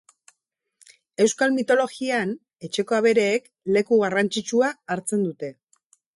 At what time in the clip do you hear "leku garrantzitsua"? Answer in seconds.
3.77-4.73